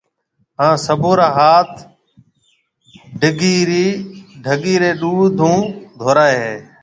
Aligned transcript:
ھان 0.57 0.73
سڀون 0.85 1.13
را 1.19 1.27
ھاٿ 1.37 1.71
ڍگِي 4.43 4.75
رَي 4.81 4.91
ڏُوڌ 5.01 5.35
ھون 5.41 5.59
ڌورائيَ 5.99 6.37
ھيَََ 6.41 6.55